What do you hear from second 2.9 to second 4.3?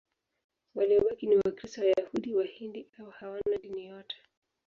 au hawana dini yote.